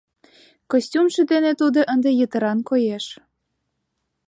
[0.71, 3.05] Костюмжо дене тудо ынде йытыран коеш.